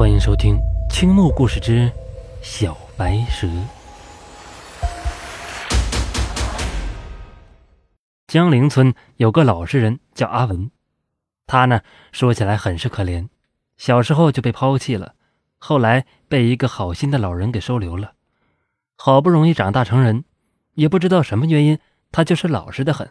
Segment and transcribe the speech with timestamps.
[0.00, 0.56] 欢迎收听
[0.90, 1.92] 《青木故事之
[2.40, 3.46] 小白蛇》。
[8.26, 10.70] 江陵村有个老实人叫阿文，
[11.46, 11.82] 他呢
[12.12, 13.28] 说起来很是可怜，
[13.76, 15.16] 小时候就被抛弃了，
[15.58, 18.12] 后来被一个好心的老人给收留了，
[18.96, 20.24] 好不容易长大成人，
[20.76, 21.78] 也不知道什么原因，
[22.10, 23.10] 他就是老实的很。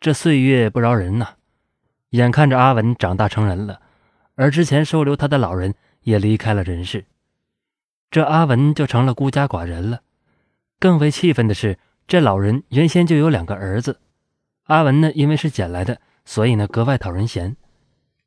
[0.00, 1.36] 这岁月不饶人呐，
[2.10, 3.82] 眼看着阿文长大成人了。
[4.36, 7.06] 而之前收留他的老人也离开了人世，
[8.10, 10.02] 这阿文就成了孤家寡人了。
[10.78, 13.98] 更为气愤的是，这老人原先就有两个儿子，
[14.64, 17.56] 阿文呢，因为是捡来的，所以呢格外讨人嫌。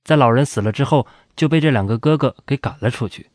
[0.04, 1.06] 在老人死了之后，
[1.36, 3.30] 就被这两个哥哥给赶了出去。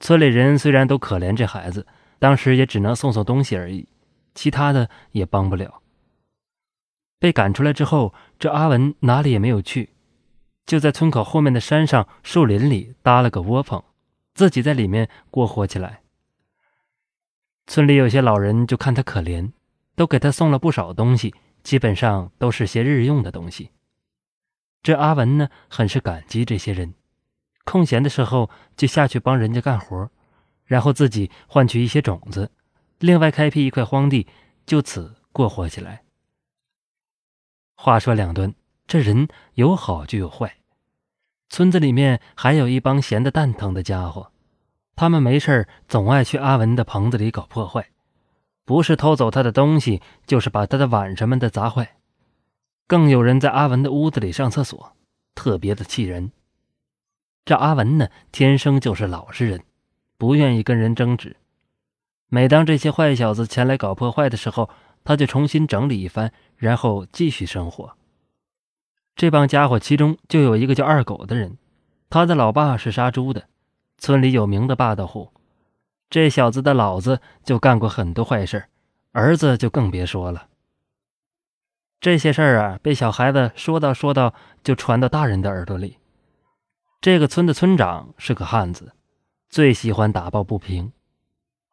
[0.00, 1.86] 村里人虽然都可怜这孩子，
[2.18, 3.86] 当时也只能送送东西而已，
[4.34, 5.82] 其他的也帮不了。
[7.18, 9.90] 被赶出来之后，这阿文哪里也没有去。
[10.64, 13.82] 就在村口后面的山上树林里搭了个窝棚，
[14.34, 16.02] 自己在里面过活起来。
[17.66, 19.52] 村里有些老人就看他可怜，
[19.94, 23.70] 都给他送了不少东西，基本上都是些日用的东西。
[24.82, 26.94] 这阿文呢，很是感激这些人，
[27.64, 30.10] 空闲的时候就下去帮人家干活，
[30.64, 32.50] 然后自己换取一些种子，
[32.98, 34.26] 另外开辟一块荒地，
[34.66, 36.02] 就此过活起来。
[37.76, 38.54] 话说两顿。
[38.92, 40.56] 这人有好就有坏，
[41.48, 44.32] 村子里面还有一帮闲得蛋疼的家伙，
[44.94, 47.88] 他们没事总爱去阿文的棚子里搞破坏，
[48.66, 51.96] 不是偷走他的东西，就是把他的碗什么的砸坏，
[52.86, 54.94] 更有人在阿文的屋子里上厕所，
[55.34, 56.30] 特别的气人。
[57.46, 59.64] 这阿文呢，天生就是老实人，
[60.18, 61.38] 不愿意跟人争执。
[62.28, 64.68] 每当这些坏小子前来搞破坏的时候，
[65.02, 67.96] 他就重新整理一番，然后继续生活。
[69.14, 71.58] 这帮家伙其中就有一个叫二狗的人，
[72.10, 73.48] 他的老爸是杀猪的，
[73.98, 75.32] 村里有名的霸道户。
[76.10, 78.64] 这小子的老子就干过很多坏事，
[79.12, 80.48] 儿子就更别说了。
[82.00, 84.34] 这些事儿啊，被小孩子说道说道，
[84.64, 85.98] 就传到大人的耳朵里。
[87.00, 88.92] 这个村的村长是个汉子，
[89.48, 90.92] 最喜欢打抱不平，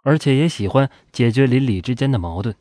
[0.04, 2.56] 而且也喜欢解决邻里之间的矛盾。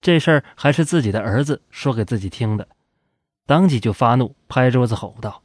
[0.00, 2.66] 这事儿还是自己的儿子说给自己听的。
[3.46, 5.42] 当即就发怒，拍桌子吼道：“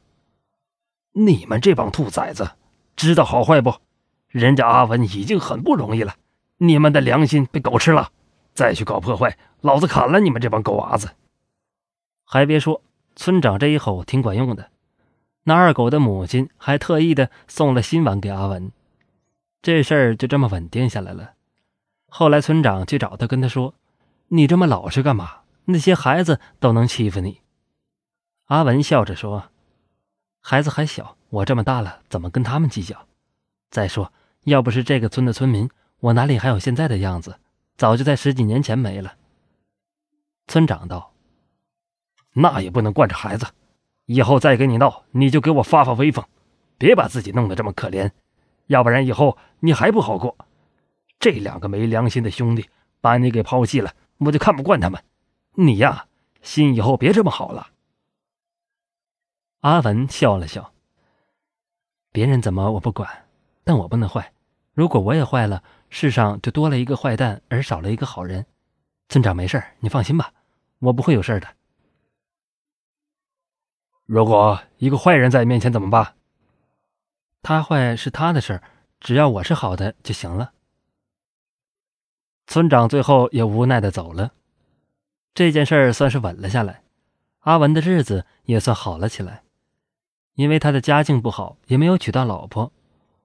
[1.12, 2.52] 你们这帮兔崽子，
[2.96, 3.74] 知道好坏不？
[4.28, 6.14] 人家阿文已经很不容易了，
[6.58, 8.10] 你们的良心被狗吃了，
[8.54, 11.10] 再去搞破坏，老子砍了你们这帮狗娃子！”
[12.24, 12.82] 还别说，
[13.16, 14.70] 村长这一吼挺管用的。
[15.44, 18.70] 那二狗的母亲还特意的送了新碗给阿文，
[19.62, 21.32] 这事儿就这么稳定下来了。
[22.06, 23.74] 后来村长去找他，跟他说
[24.28, 25.40] ：“你这么老实干嘛？
[25.64, 27.40] 那些孩子都能欺负你。”
[28.48, 29.50] 阿文笑着说
[30.40, 33.06] ：“孩子还小，我这么大了，怎么跟他们计较？
[33.70, 34.10] 再说，
[34.44, 35.68] 要不是这个村的村民，
[36.00, 37.38] 我哪里还有现在的样子？
[37.76, 39.16] 早就在十几年前没了。”
[40.48, 41.12] 村长道
[42.32, 43.48] ：“那也不能惯着孩子，
[44.06, 46.24] 以后再跟你闹，你就给我发发威风，
[46.78, 48.10] 别把自己弄得这么可怜，
[48.68, 50.34] 要不然以后你还不好过。
[51.20, 52.70] 这两个没良心的兄弟
[53.02, 55.04] 把你给抛弃了，我就看不惯他们。
[55.56, 56.06] 你呀，
[56.40, 57.72] 心以后别这么好了。”
[59.60, 60.72] 阿文笑了笑。
[62.12, 63.26] 别人怎么我不管，
[63.64, 64.32] 但我不能坏。
[64.72, 68.46] 如果我也坏了，世上就多了一个坏蛋，而少了一个好人。
[69.08, 70.32] 村长没事你放心吧，
[70.78, 71.48] 我不会有事的。
[74.06, 76.14] 如果一个坏人在你面前怎么办？
[77.42, 78.62] 他坏是他的事
[79.00, 80.52] 只要我是好的就行了。
[82.46, 84.32] 村长最后也无奈的走了，
[85.34, 86.82] 这件事算是稳了下来，
[87.40, 89.42] 阿文的日子也算好了起来。
[90.38, 92.70] 因为他的家境不好，也没有娶到老婆，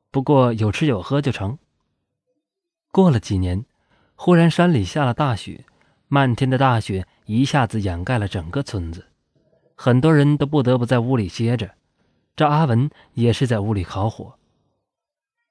[0.09, 1.59] 不过有吃有喝就成。
[2.91, 3.63] 过了几年，
[4.15, 5.63] 忽然山里下了大雪，
[6.07, 9.05] 漫天的大雪一下子掩盖了整个村子，
[9.75, 11.75] 很多人都不得不在屋里歇着。
[12.35, 14.33] 这阿文也是在屋里烤火。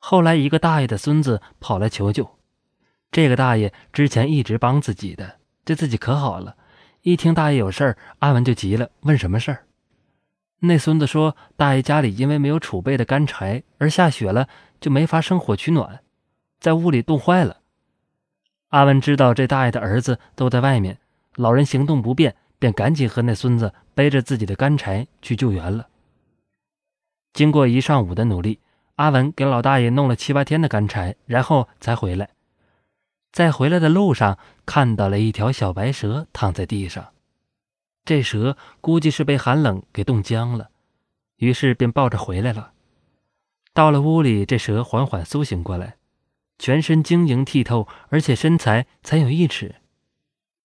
[0.01, 2.29] 后来，一个大爷的孙子跑来求救，
[3.13, 6.57] 这个大爷之前一直帮自己的，对自己可好了。
[7.03, 9.65] 一听大爷有事儿，阿文就急了，问什么事儿。
[10.65, 14.49] 那孙子说：“大爷家里因为没有储备的干柴，而下雪了，
[14.81, 16.01] 就没法生火取暖，
[16.61, 17.59] 在屋里冻坏了。”
[18.71, 20.99] 阿文知道这大爷的儿子都在外面，
[21.35, 25.89] 老人行动不便，便赶紧和那孙子背着自己的干柴去救援了。
[27.33, 28.61] 经过一上午的努力，
[28.95, 32.29] 阿文给老大爷弄了七八天的干柴，然后才回来。
[33.33, 37.09] 在回来的路上，看到了一条小白蛇躺在地上。
[38.05, 40.71] 这蛇估计是被寒冷给冻僵了，
[41.37, 42.73] 于是便抱着回来了。
[43.73, 45.97] 到了屋里，这蛇缓缓苏醒过来，
[46.59, 49.77] 全身晶莹剔透，而且身材才有一尺。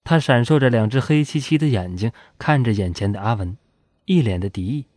[0.04, 3.58] 它闪烁着两只黑漆漆的眼睛，看着眼前的阿文，
[4.06, 4.88] 一脸的敌意。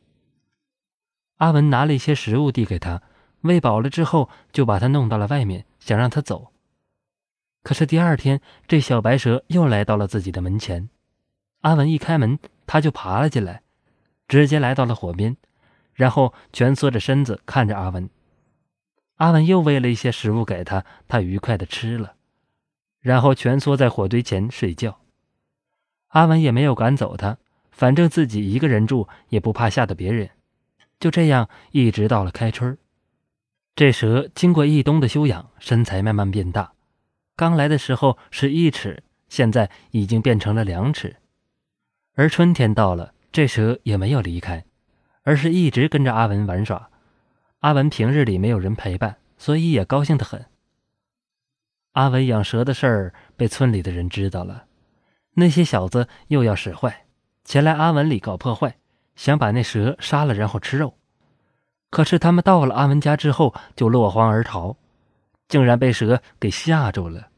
[1.36, 3.02] 阿文拿了一些食物递给他，
[3.42, 6.52] 喂饱了之后，就把他弄到了外面，想让他走。
[7.62, 10.88] 可是第二天，这小白蛇又来到了自己的门前。
[11.60, 13.62] 阿文一开门，他就爬了进来，
[14.26, 15.36] 直接来到了火边，
[15.92, 18.08] 然后蜷缩着身子看着阿文。
[19.16, 22.14] 阿文又喂了一些食物给他，他愉快的吃了，
[23.00, 25.00] 然后蜷缩在火堆前睡觉。
[26.08, 27.36] 阿文也没有赶走他，
[27.70, 30.30] 反正自己一个人住，也不怕吓到别人。
[30.98, 32.76] 就这样，一直到了开春
[33.76, 36.72] 这蛇经过一冬的休养，身材慢慢变大。
[37.36, 41.16] 刚来的时候是一尺，现在已经变成了两尺。
[42.14, 44.64] 而春天到了，这蛇也没有离开，
[45.22, 46.90] 而是一直跟着阿文玩耍。
[47.60, 50.46] 阿文平日里没有人陪伴，所以也高兴得很。
[51.92, 54.64] 阿文养蛇的事儿被村里的人知道了，
[55.34, 57.06] 那些小子又要使坏，
[57.44, 58.76] 前来阿文里搞破坏，
[59.16, 60.96] 想把那蛇杀了然后吃肉。
[61.90, 64.76] 可是他们到了阿文家之后就落荒而逃，
[65.48, 67.28] 竟然被蛇给吓住了。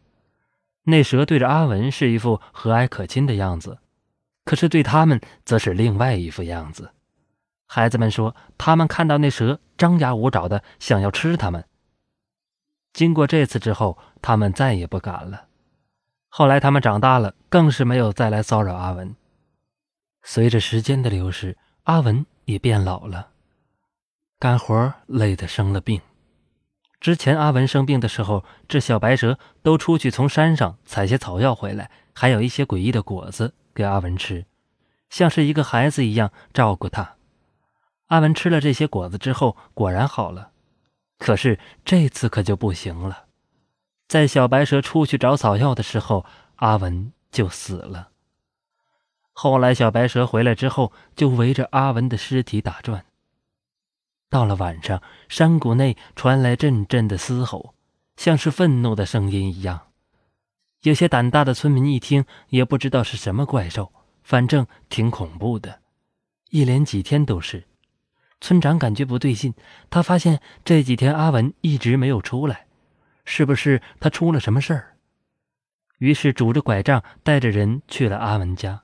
[0.85, 3.79] 那蛇对着阿文是一副和蔼可亲的样子，
[4.53, 6.93] 可是对他们则是另外一副样子。
[7.67, 11.65] 孩子们说，他们看到那蛇张牙舞爪的，想要吃他们。
[12.93, 15.47] 经过这次之后，他们再也不敢了。
[16.29, 19.17] 后来他们长大了，更是没有再来骚扰阿文。
[20.23, 23.29] 随着时间的流逝，阿文也变老了，
[24.39, 25.99] 干活累得生了病。
[27.01, 34.47] 之前阿文生病的时候，这小白蛇都出去从山上采些草药回来，还有一些诡异的果子给阿文吃，
[35.11, 37.17] 像是一个孩子一样照顾他。
[38.09, 40.51] 阿文吃了这些果子之后，果然好了。
[41.19, 43.27] 可是这次可就不行了，
[44.09, 46.27] 在小白蛇出去找草药的时候，
[46.57, 48.09] 阿文就死了。
[49.33, 53.07] 后来小白蛇回来之后，就围着阿文的尸体打转。
[54.29, 57.75] 到了晚上，山谷内传来阵阵的嘶吼，
[58.17, 59.92] 像是愤怒的声音一样。
[60.83, 63.93] 有些胆大的村民一听，也不知道是什么怪兽，
[64.23, 65.81] 反正挺恐怖的。
[66.51, 67.65] 一连几天都是。
[68.41, 69.55] 村长感觉不对劲，
[69.89, 72.67] 他发现这几天阿文一直没有出来，
[73.25, 74.97] 是不是他出了什么事儿？
[75.99, 78.83] 于是拄着拐杖带着人去了阿文家，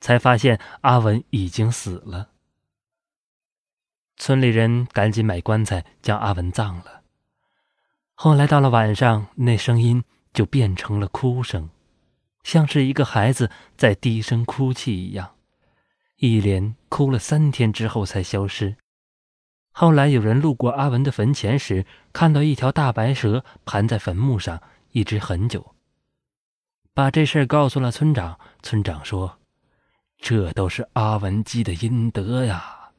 [0.00, 2.30] 才发现阿文已经死了。
[4.16, 7.02] 村里人赶紧买棺材将阿文葬了。
[8.14, 10.04] 后来到了晚上，那声音
[10.34, 11.70] 就变成了哭声，
[12.42, 15.36] 像是一个孩子在低声哭泣一样，
[16.16, 18.76] 一连哭了三天之后才消失。
[19.70, 24.60] 后来有人路过阿文的坟前时，看到一条大白蛇盘在坟墓上，
[24.92, 25.74] 一直很久。
[26.92, 29.38] 把这事告诉了村长，村长说
[30.18, 32.90] ：“这都是阿文积的阴德呀。”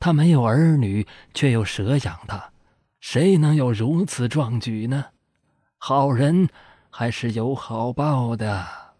[0.00, 2.52] 他没有儿女，却有蛇养他，
[3.00, 5.06] 谁能有如此壮举呢？
[5.80, 6.48] 好人
[6.90, 8.94] 还是有好报的。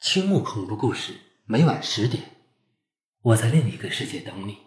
[0.00, 2.36] 青木恐怖故事每晚十点，
[3.20, 4.65] 我在另一个世界等你。